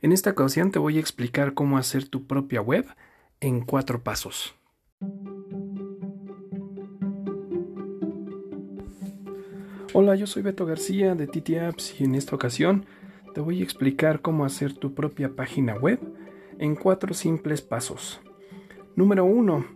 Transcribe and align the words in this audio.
En 0.00 0.12
esta 0.12 0.30
ocasión 0.30 0.70
te 0.70 0.78
voy 0.78 0.96
a 0.96 1.00
explicar 1.00 1.54
cómo 1.54 1.76
hacer 1.76 2.06
tu 2.06 2.24
propia 2.24 2.60
web 2.60 2.86
en 3.40 3.62
cuatro 3.62 4.00
pasos. 4.00 4.54
Hola, 9.92 10.14
yo 10.14 10.28
soy 10.28 10.42
Beto 10.42 10.66
García 10.66 11.16
de 11.16 11.26
TT 11.26 11.58
Apps 11.58 12.00
y 12.00 12.04
en 12.04 12.14
esta 12.14 12.36
ocasión 12.36 12.86
te 13.34 13.40
voy 13.40 13.60
a 13.60 13.64
explicar 13.64 14.22
cómo 14.22 14.44
hacer 14.44 14.72
tu 14.72 14.94
propia 14.94 15.34
página 15.34 15.74
web 15.74 15.98
en 16.60 16.76
cuatro 16.76 17.12
simples 17.12 17.60
pasos. 17.60 18.20
Número 18.94 19.24
1. 19.24 19.66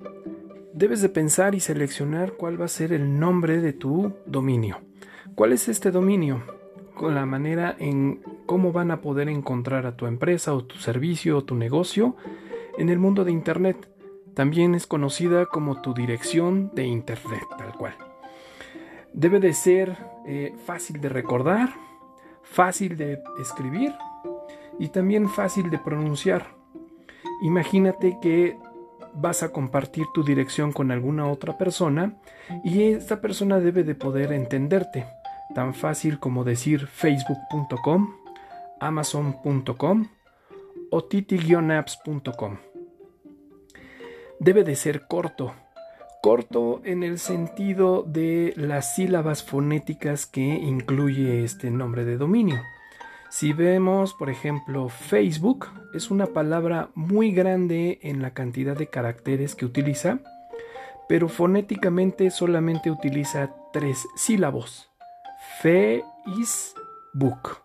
Debes 0.72 1.02
de 1.02 1.08
pensar 1.08 1.56
y 1.56 1.60
seleccionar 1.60 2.34
cuál 2.34 2.60
va 2.60 2.66
a 2.66 2.68
ser 2.68 2.92
el 2.92 3.18
nombre 3.18 3.60
de 3.60 3.72
tu 3.72 4.12
dominio. 4.26 4.82
¿Cuál 5.34 5.52
es 5.52 5.68
este 5.68 5.90
dominio? 5.90 6.61
Con 6.94 7.14
la 7.14 7.26
manera 7.26 7.74
en 7.78 8.22
cómo 8.46 8.72
van 8.72 8.90
a 8.90 9.00
poder 9.00 9.28
encontrar 9.28 9.86
a 9.86 9.96
tu 9.96 10.06
empresa 10.06 10.54
o 10.54 10.64
tu 10.64 10.76
servicio 10.76 11.38
o 11.38 11.44
tu 11.44 11.54
negocio 11.54 12.16
en 12.78 12.88
el 12.88 12.98
mundo 12.98 13.24
de 13.24 13.32
Internet. 13.32 13.88
También 14.34 14.74
es 14.74 14.86
conocida 14.86 15.46
como 15.46 15.80
tu 15.82 15.94
dirección 15.94 16.70
de 16.74 16.86
Internet, 16.86 17.44
tal 17.58 17.72
cual. 17.74 17.94
Debe 19.12 19.40
de 19.40 19.52
ser 19.52 19.96
eh, 20.26 20.54
fácil 20.64 21.00
de 21.00 21.08
recordar, 21.08 21.70
fácil 22.42 22.96
de 22.96 23.22
escribir 23.40 23.92
y 24.78 24.88
también 24.88 25.28
fácil 25.28 25.70
de 25.70 25.78
pronunciar. 25.78 26.46
Imagínate 27.42 28.18
que 28.22 28.56
vas 29.14 29.42
a 29.42 29.52
compartir 29.52 30.06
tu 30.14 30.24
dirección 30.24 30.72
con 30.72 30.90
alguna 30.90 31.28
otra 31.28 31.58
persona 31.58 32.16
y 32.64 32.84
esta 32.84 33.20
persona 33.20 33.60
debe 33.60 33.84
de 33.84 33.94
poder 33.94 34.32
entenderte. 34.32 35.06
Tan 35.54 35.74
fácil 35.74 36.18
como 36.18 36.44
decir 36.44 36.86
facebook.com, 36.86 38.14
amazon.com 38.80 40.08
o 40.90 41.04
titi-apps.com. 41.04 42.56
Debe 44.38 44.64
de 44.64 44.76
ser 44.76 45.06
corto. 45.06 45.54
Corto 46.22 46.80
en 46.84 47.02
el 47.02 47.18
sentido 47.18 48.02
de 48.02 48.54
las 48.56 48.94
sílabas 48.94 49.42
fonéticas 49.42 50.26
que 50.26 50.42
incluye 50.42 51.44
este 51.44 51.70
nombre 51.70 52.04
de 52.04 52.16
dominio. 52.16 52.60
Si 53.30 53.52
vemos, 53.52 54.14
por 54.14 54.30
ejemplo, 54.30 54.88
Facebook, 54.88 55.68
es 55.94 56.10
una 56.10 56.26
palabra 56.26 56.90
muy 56.94 57.32
grande 57.32 57.98
en 58.02 58.20
la 58.20 58.34
cantidad 58.34 58.76
de 58.76 58.88
caracteres 58.88 59.54
que 59.54 59.64
utiliza, 59.64 60.20
pero 61.08 61.28
fonéticamente 61.28 62.30
solamente 62.30 62.90
utiliza 62.90 63.54
tres 63.72 64.06
sílabos. 64.16 64.91
Facebook. 65.62 67.60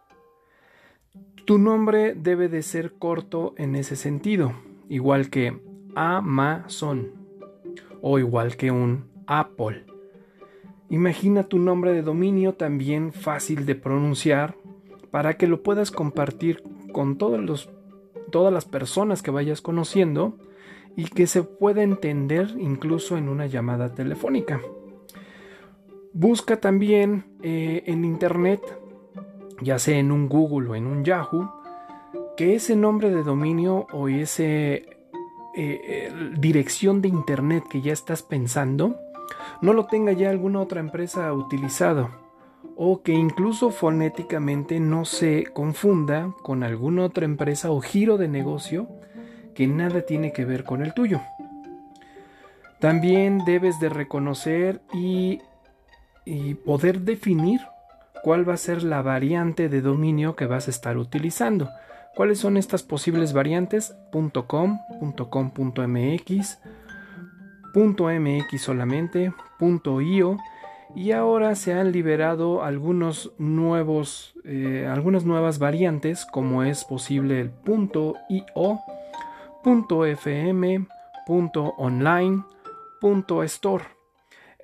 Tu 1.45 1.57
nombre 1.57 2.13
debe 2.13 2.47
de 2.47 2.61
ser 2.61 2.93
corto 2.93 3.55
en 3.57 3.75
ese 3.75 3.95
sentido, 3.95 4.53
igual 4.87 5.31
que 5.31 5.59
Amazon 5.95 7.13
o 8.03 8.19
igual 8.19 8.55
que 8.55 8.69
un 8.69 9.05
Apple. 9.25 9.83
Imagina 10.91 11.45
tu 11.45 11.57
nombre 11.57 11.91
de 11.91 12.03
dominio 12.03 12.53
también 12.53 13.13
fácil 13.13 13.65
de 13.65 13.73
pronunciar 13.73 14.55
para 15.09 15.37
que 15.37 15.47
lo 15.47 15.63
puedas 15.63 15.89
compartir 15.89 16.61
con 16.93 17.17
todas 17.17 18.53
las 18.53 18.65
personas 18.65 19.23
que 19.23 19.31
vayas 19.31 19.61
conociendo 19.61 20.37
y 20.95 21.05
que 21.05 21.25
se 21.25 21.41
pueda 21.41 21.81
entender 21.81 22.53
incluso 22.59 23.17
en 23.17 23.27
una 23.27 23.47
llamada 23.47 23.95
telefónica. 23.95 24.61
Busca 26.13 26.59
también 26.59 27.25
eh, 27.43 27.83
en 27.85 28.05
internet, 28.05 28.61
ya 29.61 29.79
sea 29.79 29.97
en 29.97 30.11
un 30.11 30.29
Google 30.29 30.69
o 30.69 30.75
en 30.75 30.87
un 30.87 31.03
Yahoo, 31.03 31.51
que 32.35 32.55
ese 32.55 32.75
nombre 32.75 33.09
de 33.09 33.23
dominio 33.23 33.87
o 33.91 34.07
ese 34.07 34.73
eh, 34.73 34.85
eh, 35.55 36.13
dirección 36.37 37.01
de 37.01 37.07
internet 37.07 37.63
que 37.69 37.81
ya 37.81 37.91
estás 37.91 38.21
pensando 38.21 38.95
no 39.61 39.73
lo 39.73 39.87
tenga 39.87 40.11
ya 40.11 40.29
alguna 40.29 40.61
otra 40.61 40.79
empresa 40.79 41.33
utilizado 41.33 42.09
o 42.75 43.01
que 43.01 43.13
incluso 43.13 43.71
fonéticamente 43.71 44.79
no 44.79 45.03
se 45.03 45.45
confunda 45.45 46.33
con 46.43 46.63
alguna 46.63 47.05
otra 47.05 47.25
empresa 47.25 47.71
o 47.71 47.81
giro 47.81 48.17
de 48.17 48.27
negocio 48.27 48.87
que 49.55 49.65
nada 49.65 50.01
tiene 50.01 50.31
que 50.31 50.45
ver 50.45 50.63
con 50.63 50.83
el 50.83 50.93
tuyo. 50.93 51.21
También 52.79 53.43
debes 53.45 53.79
de 53.79 53.89
reconocer 53.89 54.81
y, 54.93 55.41
y 56.27 56.55
poder 56.55 57.01
definir 57.01 57.61
cuál 58.21 58.47
va 58.47 58.55
a 58.55 58.57
ser 58.57 58.83
la 58.83 59.01
variante 59.01 59.69
de 59.69 59.81
dominio 59.81 60.35
que 60.35 60.45
vas 60.45 60.67
a 60.67 60.71
estar 60.71 60.97
utilizando. 60.97 61.69
¿Cuáles 62.15 62.39
son 62.39 62.57
estas 62.57 62.83
posibles 62.83 63.31
variantes? 63.31 63.95
.com, 64.11 64.79
.com.mx, 65.29 66.59
.mx 67.73 68.61
solamente, 68.61 69.33
.io 69.59 70.37
y 70.95 71.11
ahora 71.11 71.55
se 71.55 71.73
han 71.73 71.91
liberado 71.91 72.63
algunos 72.63 73.31
nuevos, 73.37 74.33
eh, 74.43 74.87
algunas 74.91 75.25
nuevas 75.25 75.59
variantes 75.59 76.25
como 76.25 76.63
es 76.63 76.83
posible 76.85 77.39
el 77.39 77.51
.io, 78.29 78.79
.fm, 79.63 80.87
.online, 81.27 82.43
.store. 83.45 83.96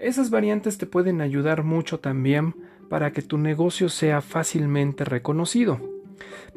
Esas 0.04 0.30
variantes 0.30 0.78
te 0.78 0.86
pueden 0.86 1.22
ayudar 1.22 1.64
mucho 1.64 2.02
también 2.02 2.58
para 2.90 3.14
que 3.14 3.22
tu 3.22 3.38
negocio 3.38 3.88
sea 3.88 4.20
fácilmente 4.20 5.06
reconocido. 5.06 5.80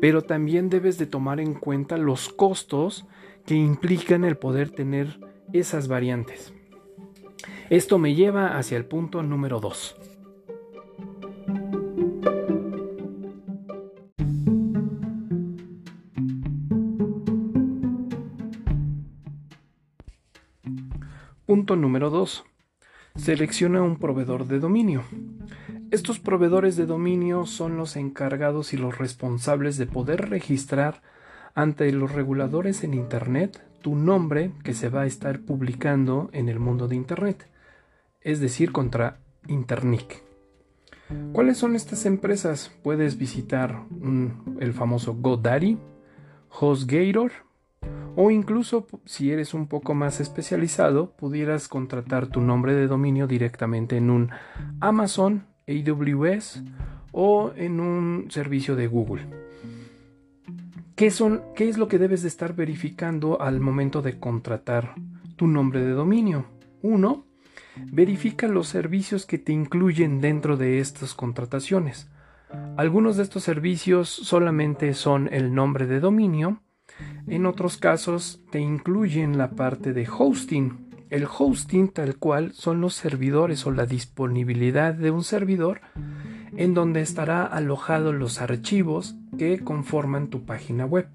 Pero 0.00 0.22
también 0.22 0.68
debes 0.68 0.98
de 0.98 1.06
tomar 1.06 1.38
en 1.38 1.54
cuenta 1.54 1.96
los 1.96 2.28
costos 2.28 3.06
que 3.46 3.54
implican 3.54 4.24
el 4.24 4.36
poder 4.36 4.70
tener 4.70 5.20
esas 5.52 5.86
variantes. 5.86 6.52
Esto 7.70 7.98
me 7.98 8.16
lleva 8.16 8.58
hacia 8.58 8.76
el 8.76 8.84
punto 8.84 9.22
número 9.22 9.60
2. 9.60 9.96
Punto 21.46 21.76
número 21.76 22.10
2. 22.10 22.44
Selecciona 23.16 23.82
un 23.82 23.98
proveedor 23.98 24.46
de 24.46 24.58
dominio. 24.58 25.02
Estos 25.90 26.18
proveedores 26.18 26.76
de 26.76 26.86
dominio 26.86 27.46
son 27.46 27.76
los 27.76 27.96
encargados 27.96 28.72
y 28.72 28.76
los 28.76 28.98
responsables 28.98 29.76
de 29.78 29.86
poder 29.86 30.30
registrar 30.30 31.02
ante 31.54 31.90
los 31.92 32.12
reguladores 32.12 32.84
en 32.84 32.94
Internet 32.94 33.62
tu 33.82 33.94
nombre 33.94 34.52
que 34.64 34.74
se 34.74 34.88
va 34.88 35.02
a 35.02 35.06
estar 35.06 35.40
publicando 35.40 36.28
en 36.32 36.48
el 36.48 36.58
mundo 36.58 36.88
de 36.88 36.96
Internet 36.96 37.48
es 38.26 38.40
decir, 38.40 38.72
contra 38.72 39.20
Internic. 39.46 40.24
¿Cuáles 41.32 41.58
son 41.58 41.76
estas 41.76 42.06
empresas? 42.06 42.72
Puedes 42.82 43.18
visitar 43.18 43.84
el 44.58 44.72
famoso 44.72 45.14
GoDaddy, 45.14 45.78
HostGator 46.50 47.30
o 48.16 48.30
incluso 48.30 48.86
si 49.04 49.30
eres 49.30 49.54
un 49.54 49.68
poco 49.68 49.94
más 49.94 50.20
especializado, 50.20 51.12
pudieras 51.12 51.68
contratar 51.68 52.26
tu 52.26 52.40
nombre 52.40 52.74
de 52.74 52.86
dominio 52.86 53.26
directamente 53.26 53.98
en 53.98 54.10
un 54.10 54.30
Amazon, 54.80 55.46
AWS 55.68 56.62
o 57.12 57.52
en 57.54 57.78
un 57.78 58.30
servicio 58.30 58.74
de 58.74 58.86
Google. 58.86 59.26
¿Qué, 60.96 61.10
son, 61.10 61.42
¿Qué 61.54 61.68
es 61.68 61.76
lo 61.76 61.88
que 61.88 61.98
debes 61.98 62.22
de 62.22 62.28
estar 62.28 62.54
verificando 62.54 63.40
al 63.42 63.60
momento 63.60 64.00
de 64.00 64.18
contratar 64.18 64.94
tu 65.36 65.46
nombre 65.46 65.80
de 65.80 65.90
dominio? 65.90 66.46
Uno, 66.80 67.26
verifica 67.92 68.48
los 68.48 68.68
servicios 68.68 69.26
que 69.26 69.36
te 69.36 69.52
incluyen 69.52 70.22
dentro 70.22 70.56
de 70.56 70.78
estas 70.78 71.12
contrataciones. 71.12 72.08
Algunos 72.78 73.18
de 73.18 73.24
estos 73.24 73.42
servicios 73.42 74.08
solamente 74.08 74.94
son 74.94 75.28
el 75.32 75.54
nombre 75.54 75.86
de 75.86 76.00
dominio, 76.00 76.62
en 77.26 77.46
otros 77.46 77.76
casos 77.76 78.40
te 78.50 78.60
incluyen 78.60 79.38
la 79.38 79.50
parte 79.50 79.92
de 79.92 80.08
hosting. 80.08 80.86
El 81.10 81.26
hosting 81.26 81.88
tal 81.88 82.16
cual 82.16 82.52
son 82.52 82.80
los 82.80 82.94
servidores 82.94 83.66
o 83.66 83.70
la 83.70 83.86
disponibilidad 83.86 84.94
de 84.94 85.10
un 85.10 85.22
servidor 85.22 85.80
en 86.56 86.74
donde 86.74 87.00
estará 87.00 87.44
alojados 87.44 88.14
los 88.14 88.40
archivos 88.40 89.16
que 89.38 89.60
conforman 89.60 90.28
tu 90.28 90.44
página 90.44 90.86
web. 90.86 91.08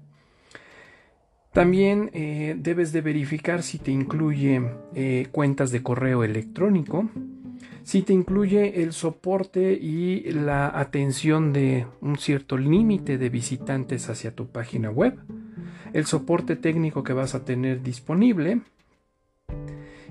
También 1.52 2.10
eh, 2.14 2.56
debes 2.58 2.92
de 2.92 3.02
verificar 3.02 3.62
si 3.62 3.78
te 3.78 3.90
incluye 3.90 4.62
eh, 4.94 5.26
cuentas 5.30 5.70
de 5.70 5.82
correo 5.82 6.24
electrónico, 6.24 7.10
si 7.82 8.02
te 8.02 8.14
incluye 8.14 8.82
el 8.82 8.94
soporte 8.94 9.74
y 9.74 10.30
la 10.32 10.68
atención 10.68 11.52
de 11.52 11.86
un 12.00 12.16
cierto 12.16 12.56
límite 12.56 13.18
de 13.18 13.28
visitantes 13.28 14.08
hacia 14.08 14.34
tu 14.34 14.46
página 14.46 14.90
web, 14.90 15.18
el 15.92 16.06
soporte 16.06 16.56
técnico 16.56 17.02
que 17.02 17.12
vas 17.12 17.34
a 17.34 17.44
tener 17.44 17.82
disponible 17.82 18.62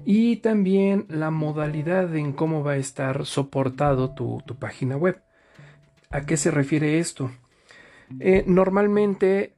y 0.06 0.38
también 0.38 1.06
la 1.10 1.30
modalidad 1.32 2.16
en 2.16 2.34
cómo 2.34 2.64
va 2.64 2.74
a 2.74 2.78
estar 2.78 3.26
soportado 3.26 4.14
tu, 4.14 4.42
página 4.60 4.98
web. 4.98 5.22
¿A 6.10 6.26
qué 6.26 6.38
se 6.38 6.52
refiere 6.52 7.00
esto? 7.00 7.32
Eh, 8.20 8.44
normalmente 8.48 9.56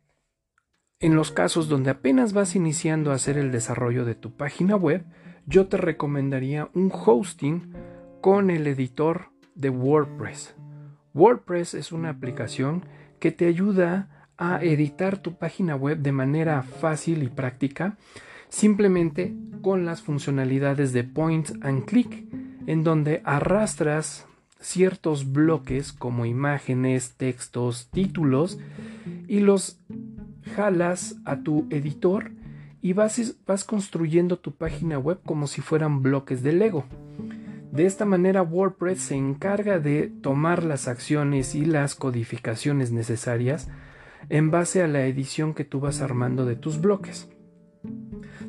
En 1.00 1.16
los 1.16 1.32
casos 1.32 1.68
donde 1.68 1.90
apenas 1.90 2.32
vas 2.32 2.56
iniciando 2.56 3.12
a 3.12 3.16
hacer 3.16 3.38
el 3.38 3.52
desarrollo 3.52 4.06
de 4.06 4.16
tu 4.16 4.38
página 4.38 4.78
web, 4.78 5.04
yo 5.46 5.68
te 5.68 5.76
recomendaría 5.76 6.70
un 6.74 6.90
hosting 6.94 7.74
con 8.22 8.50
el 8.50 8.68
editor 8.68 9.32
de 9.54 9.70
WordPress. 9.70 10.56
WordPress 11.14 11.74
es 11.74 11.92
una 11.92 12.10
aplicación 12.10 12.86
que 13.20 13.34
te 13.34 13.48
ayuda 13.48 14.23
a 14.44 14.62
editar 14.62 15.18
tu 15.18 15.36
página 15.36 15.78
web 15.78 16.00
de 16.00 16.12
manera 16.12 16.64
fácil 16.64 17.24
y 17.24 17.30
práctica, 17.30 17.96
simplemente 18.50 19.34
con 19.62 19.86
las 19.86 20.02
funcionalidades 20.02 20.92
de 20.92 21.06
point 21.06 21.52
and 21.62 21.86
click, 21.86 22.26
en 22.68 22.84
donde 22.84 23.22
arrastras 23.24 24.28
ciertos 24.60 25.32
bloques 25.32 25.94
como 25.94 26.26
imágenes, 26.26 27.14
textos, 27.16 27.88
títulos 27.90 28.60
y 29.30 29.40
los 29.40 29.80
jalas 30.58 31.16
a 31.24 31.38
tu 31.38 31.66
editor 31.70 32.32
y 32.82 32.92
vas, 32.92 33.36
vas 33.48 33.64
construyendo 33.64 34.40
tu 34.40 34.52
página 34.52 35.00
web 35.00 35.20
como 35.26 35.48
si 35.48 35.62
fueran 35.62 36.02
bloques 36.02 36.44
de 36.44 36.52
Lego. 36.52 36.84
De 37.72 37.86
esta 37.86 38.04
manera 38.04 38.42
WordPress 38.44 39.00
se 39.00 39.16
encarga 39.16 39.80
de 39.80 40.12
tomar 40.22 40.64
las 40.64 40.90
acciones 40.90 41.56
y 41.56 41.64
las 41.64 41.96
codificaciones 41.96 42.92
necesarias 42.92 43.70
en 44.30 44.52
base 44.52 44.82
a 44.82 44.88
la 44.88 45.06
edición 45.06 45.54
que 45.54 45.66
tú 45.66 45.80
vas 45.80 46.02
armando 46.02 46.46
de 46.46 46.56
tus 46.56 46.80
bloques. 46.80 47.30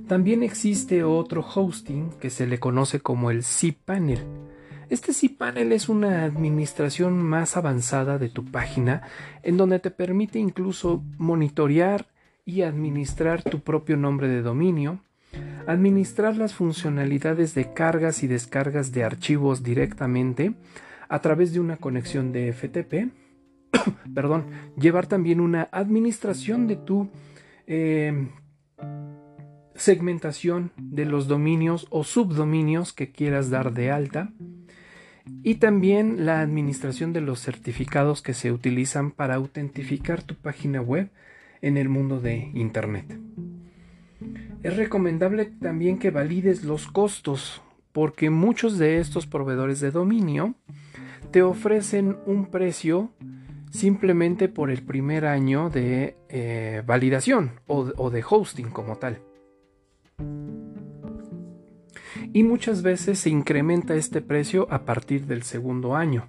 También 0.08 0.42
existe 0.42 1.02
otro 1.02 1.42
hosting 1.42 2.10
que 2.20 2.30
se 2.30 2.46
le 2.46 2.58
conoce 2.58 3.00
como 3.00 3.30
el 3.30 3.42
cPanel. 3.42 4.20
Este 4.90 5.12
cPanel 5.12 5.72
es 5.72 5.88
una 5.88 6.24
administración 6.24 7.22
más 7.22 7.56
avanzada 7.56 8.18
de 8.18 8.28
tu 8.28 8.44
página 8.44 9.02
en 9.42 9.56
donde 9.56 9.78
te 9.78 9.90
permite 9.90 10.38
incluso 10.38 11.02
monitorear 11.16 12.06
y 12.44 12.62
administrar 12.62 13.42
tu 13.42 13.60
propio 13.60 13.96
nombre 13.96 14.28
de 14.28 14.42
dominio, 14.42 15.00
administrar 15.66 16.36
las 16.36 16.52
funcionalidades 16.52 17.54
de 17.54 17.72
cargas 17.72 18.22
y 18.22 18.26
descargas 18.26 18.92
de 18.92 19.04
archivos 19.04 19.62
directamente 19.62 20.54
a 21.08 21.20
través 21.20 21.54
de 21.54 21.60
una 21.60 21.78
conexión 21.78 22.32
de 22.32 22.52
FTP, 22.52 23.10
perdón, 24.14 24.46
llevar 24.78 25.06
también 25.06 25.40
una 25.40 25.68
administración 25.72 26.66
de 26.66 26.76
tu 26.76 27.10
eh, 27.66 28.28
segmentación 29.74 30.72
de 30.76 31.04
los 31.04 31.28
dominios 31.28 31.86
o 31.90 32.04
subdominios 32.04 32.92
que 32.92 33.10
quieras 33.10 33.50
dar 33.50 33.72
de 33.72 33.90
alta 33.90 34.32
y 35.42 35.56
también 35.56 36.26
la 36.26 36.40
administración 36.40 37.12
de 37.12 37.20
los 37.20 37.40
certificados 37.40 38.22
que 38.22 38.34
se 38.34 38.52
utilizan 38.52 39.10
para 39.10 39.36
autentificar 39.36 40.22
tu 40.22 40.34
página 40.34 40.80
web 40.80 41.10
en 41.62 41.76
el 41.76 41.88
mundo 41.88 42.20
de 42.20 42.50
Internet. 42.54 43.18
Es 44.62 44.76
recomendable 44.76 45.46
también 45.46 45.98
que 45.98 46.10
valides 46.10 46.64
los 46.64 46.86
costos 46.86 47.62
porque 47.92 48.28
muchos 48.28 48.78
de 48.78 48.98
estos 48.98 49.26
proveedores 49.26 49.80
de 49.80 49.90
dominio 49.90 50.54
te 51.30 51.42
ofrecen 51.42 52.16
un 52.26 52.46
precio 52.46 53.10
simplemente 53.74 54.48
por 54.48 54.70
el 54.70 54.84
primer 54.84 55.26
año 55.26 55.68
de 55.68 56.16
eh, 56.28 56.82
validación 56.86 57.60
o 57.66 58.10
de 58.10 58.24
hosting 58.28 58.70
como 58.70 58.96
tal. 58.96 59.18
Y 62.32 62.44
muchas 62.44 62.82
veces 62.82 63.18
se 63.18 63.30
incrementa 63.30 63.96
este 63.96 64.20
precio 64.20 64.68
a 64.70 64.84
partir 64.84 65.26
del 65.26 65.42
segundo 65.42 65.96
año. 65.96 66.28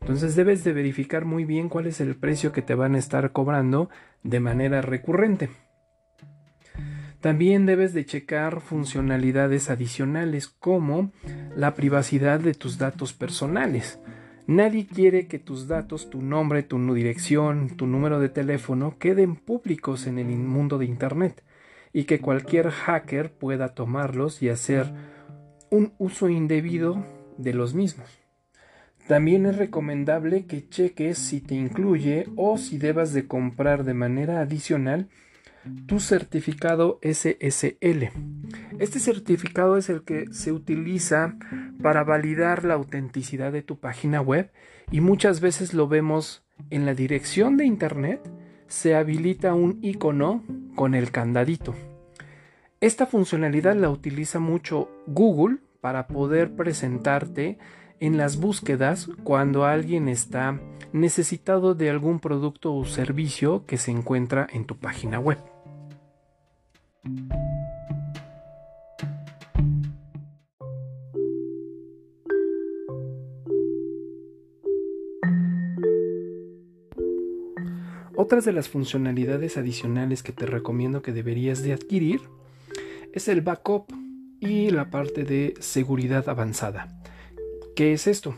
Entonces 0.00 0.36
debes 0.36 0.62
de 0.62 0.74
verificar 0.74 1.24
muy 1.24 1.46
bien 1.46 1.70
cuál 1.70 1.86
es 1.86 2.00
el 2.00 2.16
precio 2.16 2.52
que 2.52 2.60
te 2.60 2.74
van 2.74 2.94
a 2.94 2.98
estar 2.98 3.32
cobrando 3.32 3.88
de 4.22 4.40
manera 4.40 4.82
recurrente. 4.82 5.48
También 7.20 7.64
debes 7.64 7.94
de 7.94 8.04
checar 8.04 8.60
funcionalidades 8.60 9.70
adicionales 9.70 10.48
como 10.48 11.12
la 11.56 11.72
privacidad 11.72 12.40
de 12.40 12.52
tus 12.52 12.76
datos 12.76 13.14
personales. 13.14 13.98
Nadie 14.46 14.86
quiere 14.86 15.26
que 15.26 15.38
tus 15.38 15.68
datos, 15.68 16.10
tu 16.10 16.20
nombre, 16.20 16.62
tu 16.62 16.78
dirección, 16.92 17.70
tu 17.76 17.86
número 17.86 18.20
de 18.20 18.28
teléfono 18.28 18.98
queden 18.98 19.36
públicos 19.36 20.06
en 20.06 20.18
el 20.18 20.26
mundo 20.26 20.76
de 20.76 20.84
Internet 20.84 21.42
y 21.94 22.04
que 22.04 22.20
cualquier 22.20 22.70
hacker 22.70 23.32
pueda 23.32 23.74
tomarlos 23.74 24.42
y 24.42 24.50
hacer 24.50 24.92
un 25.70 25.94
uso 25.96 26.28
indebido 26.28 27.06
de 27.38 27.54
los 27.54 27.72
mismos. 27.72 28.08
También 29.08 29.46
es 29.46 29.56
recomendable 29.56 30.44
que 30.44 30.68
cheques 30.68 31.16
si 31.16 31.40
te 31.40 31.54
incluye 31.54 32.26
o 32.36 32.58
si 32.58 32.76
debas 32.76 33.14
de 33.14 33.26
comprar 33.26 33.84
de 33.84 33.94
manera 33.94 34.40
adicional 34.40 35.08
tu 35.86 36.00
certificado 36.00 36.98
SSL. 37.02 38.10
Este 38.78 38.98
certificado 38.98 39.76
es 39.76 39.88
el 39.88 40.02
que 40.02 40.26
se 40.32 40.52
utiliza 40.52 41.36
para 41.82 42.04
validar 42.04 42.64
la 42.64 42.74
autenticidad 42.74 43.52
de 43.52 43.62
tu 43.62 43.78
página 43.78 44.20
web 44.20 44.50
y 44.90 45.00
muchas 45.00 45.40
veces 45.40 45.74
lo 45.74 45.88
vemos 45.88 46.44
en 46.70 46.86
la 46.86 46.94
dirección 46.94 47.56
de 47.56 47.64
internet 47.64 48.20
se 48.66 48.94
habilita 48.94 49.54
un 49.54 49.78
icono 49.82 50.42
con 50.74 50.94
el 50.94 51.10
candadito. 51.10 51.74
Esta 52.80 53.06
funcionalidad 53.06 53.76
la 53.76 53.90
utiliza 53.90 54.40
mucho 54.40 54.88
Google 55.06 55.58
para 55.80 56.06
poder 56.06 56.54
presentarte 56.54 57.58
en 58.00 58.16
las 58.16 58.36
búsquedas 58.36 59.08
cuando 59.22 59.64
alguien 59.64 60.08
está 60.08 60.60
necesitado 60.92 61.74
de 61.74 61.90
algún 61.90 62.20
producto 62.20 62.74
o 62.74 62.84
servicio 62.84 63.64
que 63.66 63.78
se 63.78 63.90
encuentra 63.90 64.46
en 64.52 64.64
tu 64.64 64.76
página 64.76 65.18
web. 65.18 65.38
Otras 78.16 78.46
de 78.46 78.52
las 78.52 78.68
funcionalidades 78.68 79.58
adicionales 79.58 80.22
que 80.22 80.32
te 80.32 80.46
recomiendo 80.46 81.02
que 81.02 81.12
deberías 81.12 81.62
de 81.62 81.74
adquirir 81.74 82.22
es 83.12 83.28
el 83.28 83.42
backup 83.42 83.92
y 84.40 84.70
la 84.70 84.88
parte 84.90 85.24
de 85.24 85.54
seguridad 85.60 86.28
avanzada. 86.28 86.88
¿Qué 87.76 87.92
es 87.92 88.06
esto? 88.06 88.34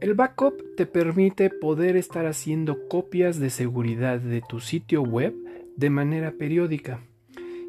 El 0.00 0.14
backup 0.14 0.74
te 0.76 0.86
permite 0.86 1.48
poder 1.50 1.96
estar 1.96 2.26
haciendo 2.26 2.88
copias 2.88 3.38
de 3.38 3.50
seguridad 3.50 4.20
de 4.20 4.42
tu 4.48 4.58
sitio 4.58 5.02
web 5.02 5.34
de 5.76 5.90
manera 5.90 6.32
periódica. 6.32 7.00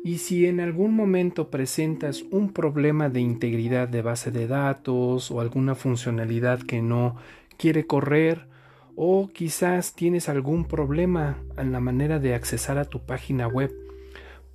Y 0.03 0.19
si 0.19 0.45
en 0.45 0.59
algún 0.59 0.95
momento 0.95 1.49
presentas 1.49 2.23
un 2.31 2.53
problema 2.53 3.09
de 3.09 3.19
integridad 3.19 3.87
de 3.87 4.01
base 4.01 4.31
de 4.31 4.47
datos 4.47 5.29
o 5.31 5.41
alguna 5.41 5.75
funcionalidad 5.75 6.61
que 6.61 6.81
no 6.81 7.15
quiere 7.57 7.85
correr, 7.85 8.47
o 8.95 9.29
quizás 9.33 9.93
tienes 9.93 10.29
algún 10.29 10.65
problema 10.65 11.37
en 11.57 11.71
la 11.71 11.79
manera 11.79 12.19
de 12.19 12.33
accesar 12.33 12.77
a 12.77 12.85
tu 12.85 13.05
página 13.05 13.47
web 13.47 13.73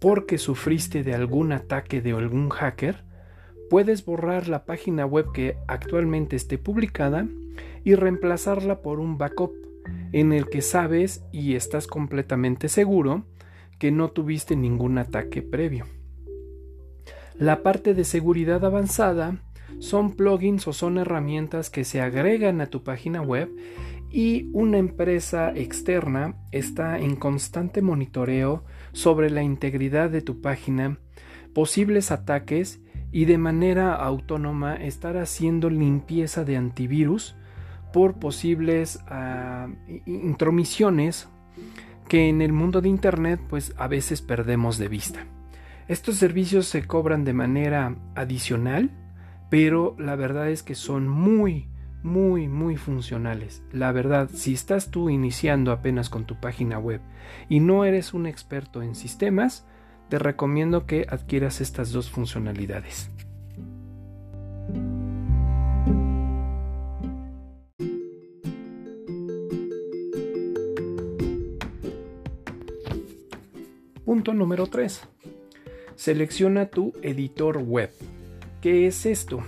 porque 0.04 0.36
sufriste 0.36 1.02
de 1.02 1.14
algún 1.14 1.50
ataque 1.50 2.02
de 2.02 2.12
algún 2.12 2.50
hacker, 2.50 3.04
puedes 3.70 4.04
borrar 4.04 4.48
la 4.48 4.66
página 4.66 5.06
web 5.06 5.32
que 5.32 5.56
actualmente 5.66 6.36
esté 6.36 6.58
publicada 6.58 7.26
y 7.84 7.94
reemplazarla 7.94 8.82
por 8.82 9.00
un 9.00 9.16
backup 9.16 9.52
en 10.12 10.34
el 10.34 10.50
que 10.50 10.60
sabes 10.60 11.24
y 11.32 11.54
estás 11.54 11.86
completamente 11.86 12.68
seguro 12.68 13.24
que 13.78 13.90
no 13.90 14.10
tuviste 14.10 14.56
ningún 14.56 14.98
ataque 14.98 15.42
previo. 15.42 15.86
La 17.36 17.62
parte 17.62 17.94
de 17.94 18.04
seguridad 18.04 18.64
avanzada 18.64 19.42
son 19.80 20.12
plugins 20.12 20.68
o 20.68 20.72
son 20.72 20.98
herramientas 20.98 21.70
que 21.70 21.84
se 21.84 22.00
agregan 22.00 22.60
a 22.60 22.66
tu 22.66 22.84
página 22.84 23.22
web 23.22 23.50
y 24.10 24.48
una 24.52 24.78
empresa 24.78 25.52
externa 25.52 26.36
está 26.52 26.98
en 27.00 27.16
constante 27.16 27.82
monitoreo 27.82 28.62
sobre 28.92 29.30
la 29.30 29.42
integridad 29.42 30.10
de 30.10 30.22
tu 30.22 30.40
página, 30.40 31.00
posibles 31.52 32.12
ataques 32.12 32.80
y 33.10 33.24
de 33.24 33.38
manera 33.38 33.94
autónoma 33.94 34.76
estar 34.76 35.16
haciendo 35.16 35.70
limpieza 35.70 36.44
de 36.44 36.56
antivirus 36.56 37.34
por 37.92 38.20
posibles 38.20 39.00
ah, 39.08 39.68
intromisiones 40.06 41.28
que 42.14 42.28
en 42.28 42.42
el 42.42 42.52
mundo 42.52 42.80
de 42.80 42.88
Internet 42.88 43.40
pues 43.48 43.74
a 43.76 43.88
veces 43.88 44.22
perdemos 44.22 44.78
de 44.78 44.86
vista. 44.86 45.26
Estos 45.88 46.14
servicios 46.14 46.66
se 46.66 46.86
cobran 46.86 47.24
de 47.24 47.32
manera 47.32 47.96
adicional, 48.14 48.92
pero 49.50 49.96
la 49.98 50.14
verdad 50.14 50.48
es 50.48 50.62
que 50.62 50.76
son 50.76 51.08
muy, 51.08 51.66
muy, 52.04 52.46
muy 52.46 52.76
funcionales. 52.76 53.64
La 53.72 53.90
verdad, 53.90 54.30
si 54.32 54.54
estás 54.54 54.92
tú 54.92 55.10
iniciando 55.10 55.72
apenas 55.72 56.08
con 56.08 56.24
tu 56.24 56.38
página 56.38 56.78
web 56.78 57.00
y 57.48 57.58
no 57.58 57.84
eres 57.84 58.14
un 58.14 58.26
experto 58.26 58.80
en 58.80 58.94
sistemas, 58.94 59.66
te 60.08 60.20
recomiendo 60.20 60.86
que 60.86 61.08
adquieras 61.10 61.60
estas 61.60 61.90
dos 61.90 62.12
funcionalidades. 62.12 63.10
Punto 74.24 74.38
número 74.38 74.66
3. 74.68 75.02
Selecciona 75.96 76.70
tu 76.70 76.94
editor 77.02 77.58
web. 77.58 77.90
¿Qué 78.62 78.86
es 78.86 79.04
esto? 79.04 79.40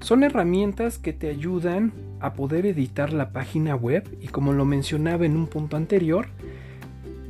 Son 0.00 0.22
herramientas 0.22 0.98
que 0.98 1.14
te 1.14 1.30
ayudan 1.30 1.94
a 2.20 2.34
poder 2.34 2.66
editar 2.66 3.14
la 3.14 3.32
página 3.32 3.74
web 3.74 4.06
y 4.20 4.26
como 4.26 4.52
lo 4.52 4.66
mencionaba 4.66 5.24
en 5.24 5.34
un 5.34 5.46
punto 5.46 5.78
anterior, 5.78 6.26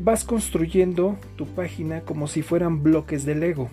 vas 0.00 0.24
construyendo 0.24 1.16
tu 1.36 1.46
página 1.46 2.00
como 2.00 2.26
si 2.26 2.42
fueran 2.42 2.82
bloques 2.82 3.24
de 3.24 3.36
Lego. 3.36 3.70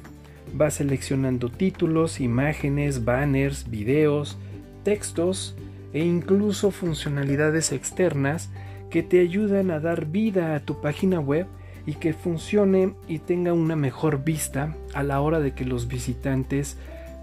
Vas 0.54 0.75
seleccionando 0.75 1.50
títulos, 1.50 2.22
imágenes, 2.22 3.06
banners, 3.06 3.72
videos, 3.72 4.38
textos 4.84 5.56
e 5.94 6.06
incluso 6.06 6.70
funcionalidades 6.70 7.72
externas 7.72 8.51
que 8.92 9.01
te 9.01 9.20
ayudan 9.20 9.72
a 9.72 9.80
dar 9.80 10.06
vida 10.06 10.54
a 10.54 10.60
tu 10.60 10.80
página 10.80 11.20
web 11.20 11.48
y 11.89 11.96
que 11.96 12.13
funcione 12.13 12.93
y 13.08 13.17
tenga 13.17 13.51
una 13.51 13.75
mejor 13.75 14.24
vista 14.24 14.75
a 14.93 15.01
la 15.01 15.22
hora 15.22 15.39
de 15.39 15.55
que 15.55 15.65
los 15.65 15.88
visitantes 15.88 16.77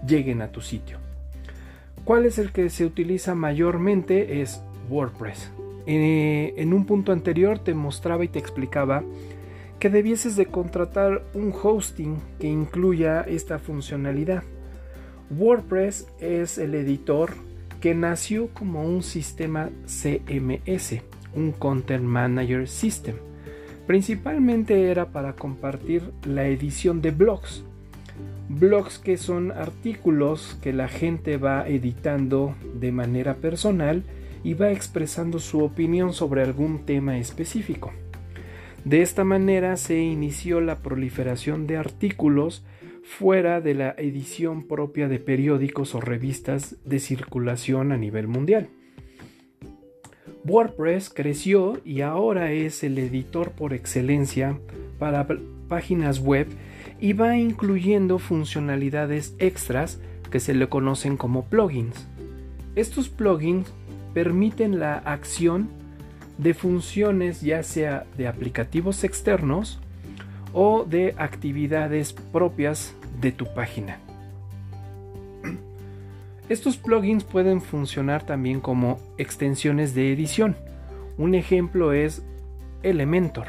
lleguen 0.05 0.41
a 0.41 0.51
tu 0.51 0.59
sitio. 0.59 0.97
¿Cuál 2.03 2.25
es 2.25 2.37
el 2.37 2.51
que 2.51 2.69
se 2.69 2.85
utiliza 2.85 3.33
mayormente? 3.33 4.41
Es 4.41 4.61
WordPress. 4.89 5.51
Eh, 5.85 6.53
en 6.57 6.73
un 6.73 6.85
punto 6.85 7.13
anterior 7.13 7.59
te 7.59 7.73
mostraba 7.73 8.25
y 8.25 8.27
te 8.27 8.39
explicaba 8.39 9.05
que 9.79 9.89
debieses 9.89 10.35
de 10.35 10.47
contratar 10.47 11.23
un 11.33 11.53
hosting 11.53 12.17
que 12.37 12.47
incluya 12.47 13.21
esta 13.21 13.59
funcionalidad. 13.59 14.43
WordPress 15.29 16.09
es 16.19 16.57
el 16.57 16.75
editor 16.75 17.35
que 17.79 17.95
nació 17.95 18.49
como 18.53 18.83
un 18.83 19.01
sistema 19.01 19.69
CMS, 19.85 21.01
un 21.33 21.53
Content 21.53 22.03
Manager 22.03 22.67
System. 22.67 23.26
Principalmente 23.87 24.91
era 24.91 25.07
para 25.07 25.33
compartir 25.33 26.03
la 26.25 26.45
edición 26.45 27.01
de 27.01 27.11
blogs. 27.11 27.63
Blogs 28.49 28.99
que 28.99 29.17
son 29.17 29.51
artículos 29.51 30.59
que 30.61 30.73
la 30.73 30.89
gente 30.89 31.37
va 31.37 31.67
editando 31.67 32.55
de 32.75 32.91
manera 32.91 33.35
personal 33.35 34.03
y 34.43 34.53
va 34.53 34.71
expresando 34.71 35.39
su 35.39 35.63
opinión 35.63 36.13
sobre 36.13 36.43
algún 36.43 36.85
tema 36.85 37.17
específico. 37.17 37.93
De 38.83 39.01
esta 39.01 39.23
manera 39.23 39.77
se 39.77 39.99
inició 39.99 40.61
la 40.61 40.77
proliferación 40.77 41.65
de 41.65 41.77
artículos 41.77 42.65
fuera 43.03 43.61
de 43.61 43.73
la 43.73 43.95
edición 43.97 44.67
propia 44.67 45.07
de 45.07 45.19
periódicos 45.19 45.95
o 45.95 46.01
revistas 46.01 46.75
de 46.83 46.99
circulación 46.99 47.93
a 47.93 47.97
nivel 47.97 48.27
mundial. 48.27 48.69
WordPress 50.47 51.09
creció 51.13 51.81
y 51.83 52.01
ahora 52.01 52.51
es 52.51 52.81
el 52.83 52.97
editor 52.97 53.51
por 53.51 53.73
excelencia 53.73 54.57
para 54.97 55.27
páginas 55.67 56.19
web 56.19 56.47
y 57.01 57.11
va 57.11 57.35
incluyendo 57.37 58.17
funcionalidades 58.17 59.35
extras 59.39 59.99
que 60.31 60.39
se 60.39 60.53
le 60.53 60.69
conocen 60.69 61.17
como 61.17 61.45
plugins. 61.45 62.07
Estos 62.75 63.09
plugins 63.09 63.67
permiten 64.13 64.79
la 64.79 64.95
acción 64.99 65.67
de 66.37 66.53
funciones 66.53 67.41
ya 67.41 67.61
sea 67.63 68.05
de 68.17 68.27
aplicativos 68.27 69.03
externos 69.03 69.79
o 70.53 70.85
de 70.85 71.13
actividades 71.17 72.13
propias 72.13 72.95
de 73.19 73.33
tu 73.33 73.53
página. 73.53 73.99
Estos 76.49 76.77
plugins 76.77 77.25
pueden 77.25 77.59
funcionar 77.59 78.25
también 78.25 78.61
como 78.61 78.99
extensiones 79.17 79.93
de 79.93 80.13
edición. 80.13 80.55
Un 81.17 81.35
ejemplo 81.35 81.91
es 81.91 82.25
Elementor. 82.83 83.47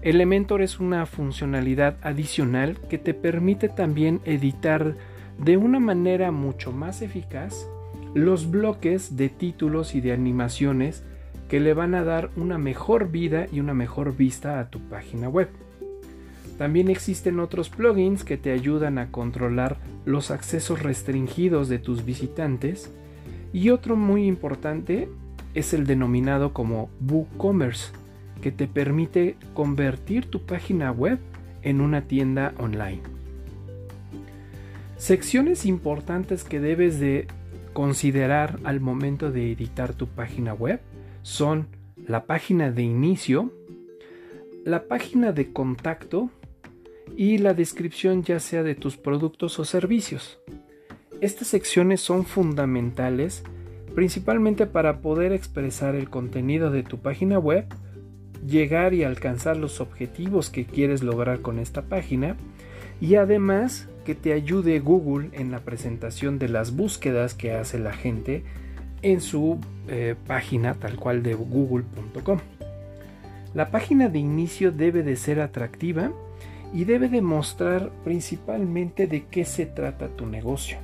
Elementor 0.00 0.62
es 0.62 0.80
una 0.80 1.04
funcionalidad 1.04 1.96
adicional 2.02 2.78
que 2.88 2.96
te 2.96 3.12
permite 3.12 3.68
también 3.68 4.20
editar 4.24 4.94
de 5.38 5.56
una 5.58 5.80
manera 5.80 6.30
mucho 6.30 6.72
más 6.72 7.02
eficaz 7.02 7.66
los 8.14 8.50
bloques 8.50 9.16
de 9.16 9.28
títulos 9.28 9.94
y 9.94 10.00
de 10.00 10.12
animaciones 10.12 11.04
que 11.48 11.60
le 11.60 11.74
van 11.74 11.94
a 11.94 12.04
dar 12.04 12.30
una 12.36 12.56
mejor 12.56 13.10
vida 13.10 13.46
y 13.52 13.60
una 13.60 13.74
mejor 13.74 14.16
vista 14.16 14.60
a 14.60 14.70
tu 14.70 14.80
página 14.88 15.28
web. 15.28 15.48
También 16.58 16.88
existen 16.88 17.40
otros 17.40 17.68
plugins 17.68 18.24
que 18.24 18.36
te 18.36 18.52
ayudan 18.52 18.98
a 18.98 19.10
controlar 19.10 19.78
los 20.04 20.30
accesos 20.30 20.82
restringidos 20.82 21.68
de 21.68 21.78
tus 21.78 22.04
visitantes 22.04 22.90
y 23.52 23.70
otro 23.70 23.96
muy 23.96 24.26
importante 24.26 25.08
es 25.54 25.72
el 25.74 25.86
denominado 25.86 26.52
como 26.52 26.90
WooCommerce, 27.08 27.92
que 28.42 28.52
te 28.52 28.66
permite 28.66 29.36
convertir 29.54 30.26
tu 30.26 30.42
página 30.42 30.92
web 30.92 31.18
en 31.62 31.80
una 31.80 32.02
tienda 32.02 32.52
online. 32.58 33.02
Secciones 34.96 35.66
importantes 35.66 36.44
que 36.44 36.60
debes 36.60 36.98
de 37.00 37.26
considerar 37.72 38.58
al 38.64 38.80
momento 38.80 39.30
de 39.30 39.52
editar 39.52 39.92
tu 39.92 40.06
página 40.06 40.54
web 40.54 40.80
son 41.22 41.68
la 42.06 42.26
página 42.26 42.70
de 42.70 42.82
inicio, 42.82 43.52
la 44.64 44.84
página 44.84 45.32
de 45.32 45.52
contacto 45.52 46.30
y 47.16 47.36
la 47.36 47.52
descripción 47.52 48.22
ya 48.22 48.40
sea 48.40 48.62
de 48.62 48.74
tus 48.74 48.96
productos 48.96 49.58
o 49.58 49.64
servicios. 49.66 50.38
Estas 51.20 51.48
secciones 51.48 52.00
son 52.00 52.24
fundamentales 52.24 53.44
principalmente 53.94 54.66
para 54.66 55.00
poder 55.00 55.32
expresar 55.32 55.94
el 55.94 56.10
contenido 56.10 56.70
de 56.70 56.82
tu 56.82 56.98
página 56.98 57.38
web, 57.38 57.66
llegar 58.46 58.94
y 58.94 59.04
alcanzar 59.04 59.56
los 59.56 59.80
objetivos 59.80 60.50
que 60.50 60.64
quieres 60.64 61.02
lograr 61.02 61.40
con 61.40 61.58
esta 61.58 61.82
página 61.82 62.36
y 63.00 63.16
además 63.16 63.88
que 64.04 64.14
te 64.14 64.32
ayude 64.32 64.80
Google 64.80 65.28
en 65.32 65.50
la 65.50 65.60
presentación 65.60 66.38
de 66.38 66.48
las 66.48 66.74
búsquedas 66.74 67.34
que 67.34 67.52
hace 67.52 67.78
la 67.78 67.92
gente 67.92 68.42
en 69.02 69.20
su 69.20 69.58
eh, 69.88 70.14
página 70.26 70.74
tal 70.74 70.96
cual 70.96 71.22
de 71.22 71.34
google.com. 71.34 72.40
La 73.54 73.70
página 73.70 74.08
de 74.08 74.18
inicio 74.18 74.72
debe 74.72 75.04
de 75.04 75.14
ser 75.14 75.40
atractiva 75.40 76.10
y 76.72 76.84
debe 76.84 77.08
demostrar 77.08 77.90
principalmente 78.02 79.06
de 79.06 79.26
qué 79.26 79.44
se 79.44 79.64
trata 79.64 80.08
tu 80.08 80.26
negocio. 80.26 80.78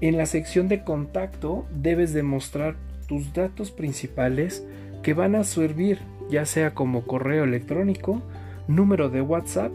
En 0.00 0.16
la 0.16 0.26
sección 0.26 0.66
de 0.66 0.82
contacto 0.82 1.64
debes 1.70 2.12
demostrar 2.12 2.74
tus 3.06 3.32
datos 3.32 3.70
principales 3.70 4.66
que 5.04 5.14
van 5.14 5.36
a 5.36 5.44
servir 5.44 6.00
ya 6.28 6.46
sea 6.46 6.74
como 6.74 7.06
correo 7.06 7.44
electrónico, 7.44 8.22
número 8.66 9.08
de 9.08 9.20
WhatsApp 9.20 9.70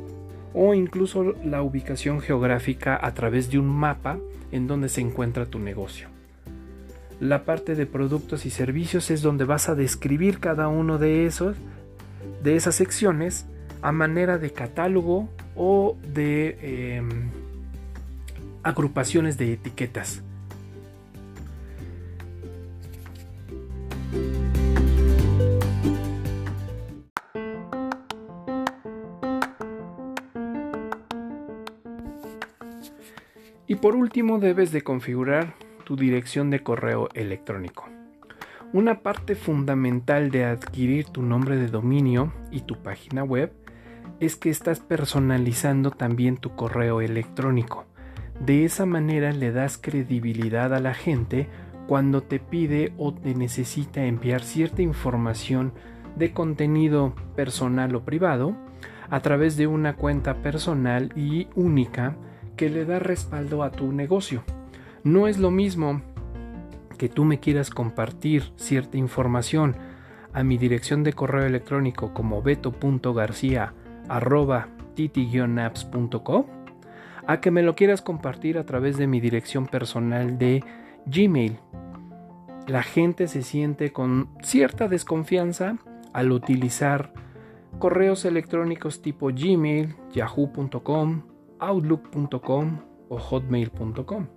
o 0.53 0.73
incluso 0.73 1.35
la 1.43 1.61
ubicación 1.61 2.19
geográfica 2.19 2.99
a 3.01 3.13
través 3.13 3.49
de 3.49 3.59
un 3.59 3.67
mapa 3.67 4.17
en 4.51 4.67
donde 4.67 4.89
se 4.89 5.01
encuentra 5.01 5.45
tu 5.45 5.59
negocio. 5.59 6.09
La 7.19 7.45
parte 7.45 7.75
de 7.75 7.85
productos 7.85 8.45
y 8.45 8.49
servicios 8.49 9.09
es 9.09 9.21
donde 9.21 9.45
vas 9.45 9.69
a 9.69 9.75
describir 9.75 10.39
cada 10.39 10.67
uno 10.67 10.97
de 10.97 11.25
esos 11.25 11.57
de 12.43 12.55
esas 12.55 12.75
secciones 12.75 13.45
a 13.81 13.91
manera 13.91 14.37
de 14.37 14.51
catálogo 14.51 15.29
o 15.55 15.97
de 16.13 16.57
em, 16.61 17.29
agrupaciones 18.63 19.37
de 19.37 19.53
etiquetas. 19.53 20.23
Y 33.69 33.75
por 33.75 33.95
último 33.95 34.39
debes 34.39 34.71
de 34.71 34.81
configurar 34.81 35.53
tu 35.83 35.97
dirección 35.97 36.49
de 36.49 36.63
correo 36.63 37.09
electrónico. 37.13 37.96
Una 38.77 39.01
parte 39.01 39.33
fundamental 39.33 40.29
de 40.29 40.45
adquirir 40.45 41.05
tu 41.05 41.23
nombre 41.23 41.57
de 41.57 41.65
dominio 41.65 42.31
y 42.51 42.61
tu 42.61 42.75
página 42.83 43.23
web 43.23 43.51
es 44.19 44.35
que 44.35 44.51
estás 44.51 44.81
personalizando 44.81 45.89
también 45.89 46.37
tu 46.37 46.55
correo 46.55 47.01
electrónico. 47.01 47.85
De 48.39 48.65
esa 48.65 48.85
manera 48.85 49.31
le 49.31 49.51
das 49.51 49.79
credibilidad 49.79 50.75
a 50.75 50.79
la 50.79 50.93
gente 50.93 51.49
cuando 51.87 52.21
te 52.21 52.39
pide 52.39 52.93
o 52.99 53.15
te 53.15 53.33
necesita 53.33 54.05
enviar 54.05 54.43
cierta 54.43 54.83
información 54.83 55.73
de 56.15 56.31
contenido 56.31 57.15
personal 57.35 57.95
o 57.95 58.05
privado 58.05 58.55
a 59.09 59.21
través 59.21 59.57
de 59.57 59.65
una 59.65 59.95
cuenta 59.95 60.43
personal 60.43 61.13
y 61.15 61.47
única 61.55 62.15
que 62.55 62.69
le 62.69 62.85
da 62.85 62.99
respaldo 62.99 63.63
a 63.63 63.71
tu 63.71 63.91
negocio. 63.91 64.43
No 65.03 65.27
es 65.27 65.39
lo 65.39 65.49
mismo 65.49 66.03
que 66.97 67.09
tú 67.09 67.25
me 67.25 67.39
quieras 67.39 67.69
compartir 67.69 68.51
cierta 68.55 68.97
información 68.97 69.75
a 70.33 70.43
mi 70.43 70.57
dirección 70.57 71.03
de 71.03 71.13
correo 71.13 71.45
electrónico 71.45 72.13
como 72.13 72.41
beto.garcía 72.41 73.73
arroba 74.09 74.67
titi-apps.com 74.95 76.45
a 77.27 77.41
que 77.41 77.51
me 77.51 77.61
lo 77.61 77.75
quieras 77.75 78.01
compartir 78.01 78.57
a 78.57 78.65
través 78.65 78.97
de 78.97 79.05
mi 79.05 79.19
dirección 79.19 79.67
personal 79.67 80.37
de 80.37 80.63
Gmail. 81.05 81.59
La 82.67 82.83
gente 82.83 83.27
se 83.27 83.43
siente 83.43 83.91
con 83.91 84.29
cierta 84.41 84.87
desconfianza 84.87 85.77
al 86.13 86.31
utilizar 86.31 87.13
correos 87.79 88.25
electrónicos 88.25 89.01
tipo 89.01 89.27
Gmail, 89.27 89.95
yahoo.com, 90.13 91.21
outlook.com 91.59 92.79
o 93.09 93.17
hotmail.com. 93.17 94.36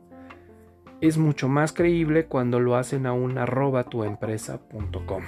Es 1.00 1.16
mucho 1.16 1.48
más 1.48 1.72
creíble 1.72 2.26
cuando 2.26 2.60
lo 2.60 2.76
hacen 2.76 3.06
a 3.06 3.12
un 3.12 3.38
arroba 3.38 3.84
tuempresa.com. 3.84 5.22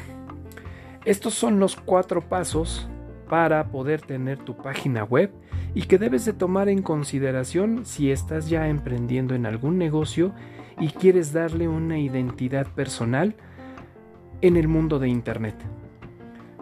Estos 1.05 1.35
son 1.35 1.59
los 1.59 1.76
cuatro 1.76 2.29
pasos 2.29 2.88
para 3.29 3.71
poder 3.71 4.02
tener 4.02 4.38
tu 4.38 4.57
página 4.57 5.05
web 5.05 5.31
y 5.75 5.83
que 5.83 5.97
debes 5.97 6.26
de 6.26 6.35
tomar 6.35 6.69
en 6.69 6.83
consideración 6.83 7.87
si 7.87 8.11
estás 8.11 8.50
ya 8.50 8.69
emprendiendo 8.69 9.35
en 9.35 9.47
algún 9.47 9.79
negocio 9.79 10.35
y 10.79 10.88
quieres 10.88 11.33
darle 11.33 11.69
una 11.69 11.99
identidad 11.99 12.67
personal 12.67 13.35
en 14.43 14.59
el 14.59 14.69
mundo 14.69 14.99
de 14.99 15.09
Internet. 15.09 15.57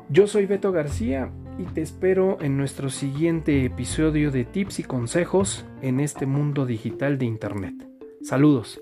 Yo 0.09 0.29
soy 0.29 0.47
Beto 0.47 0.71
García 0.71 1.33
y 1.59 1.65
te 1.65 1.83
espero 1.83 2.39
en 2.41 2.57
nuestro 2.57 2.91
siguiente 2.91 3.65
episodio 3.65 4.31
de 4.31 4.45
tips 4.45 4.79
y 4.79 4.85
consejos 4.85 5.67
en 5.83 5.99
este 5.99 6.27
mundo 6.27 6.65
digital 6.65 7.19
de 7.19 7.27
Internet. 7.27 7.75
Saludos. 8.23 8.81